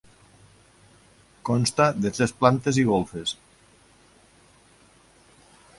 [1.49, 3.35] Consta de tres plantes i golfes.